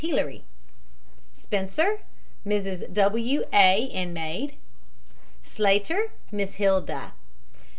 HELEERY 0.03 0.43
SPENCER, 1.31 1.99
MRS. 2.43 2.91
W. 2.91 3.43
A., 3.53 3.87
and 3.93 4.15
maid. 4.15 4.55
SLAYTER, 5.43 6.11
MISS 6.31 6.55
HILDA. 6.55 7.13